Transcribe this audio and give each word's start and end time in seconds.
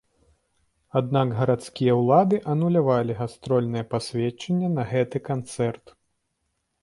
Аднак 0.99 1.27
гарадскія 1.39 1.93
ўлады 2.01 2.39
анулявалі 2.53 3.17
гастрольнае 3.19 3.85
пасведчанне 3.93 4.69
на 4.77 4.83
гэты 4.95 5.17
канцэрт. 5.29 5.85